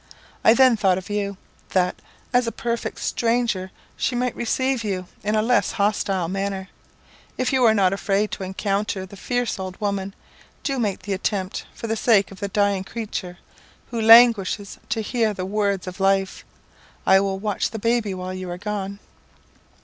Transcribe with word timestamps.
I 0.43 0.55
then 0.55 0.75
thought 0.75 0.97
of 0.97 1.11
you, 1.11 1.37
that, 1.73 2.01
as 2.33 2.47
a 2.47 2.51
perfect 2.51 2.97
stranger, 3.01 3.69
she 3.95 4.15
might 4.15 4.35
receive 4.35 4.83
you 4.83 5.05
in 5.23 5.35
a 5.35 5.43
less 5.43 5.73
hostile 5.73 6.27
manner. 6.27 6.69
If 7.37 7.53
you 7.53 7.63
are 7.65 7.75
not 7.75 7.93
afraid 7.93 8.31
to 8.31 8.43
encounter 8.43 9.05
the 9.05 9.15
fierce 9.15 9.59
old 9.59 9.79
woman, 9.79 10.15
do 10.63 10.79
make 10.79 11.03
the 11.03 11.13
attempt 11.13 11.67
for 11.75 11.85
the 11.85 11.95
sake 11.95 12.31
of 12.31 12.39
the 12.39 12.47
dying 12.47 12.83
creature, 12.83 13.37
who 13.91 14.01
languishes 14.01 14.79
to 14.89 15.01
hear 15.01 15.35
the 15.35 15.45
words 15.45 15.85
of 15.85 15.99
life. 15.99 16.45
I 17.05 17.19
will 17.19 17.37
watch 17.37 17.69
the 17.69 17.77
baby 17.77 18.15
while 18.15 18.33
you 18.33 18.49
are 18.49 18.57
gone." 18.57 18.97